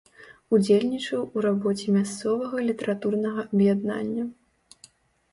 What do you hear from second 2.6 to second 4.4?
літаратурнага аб'яднання.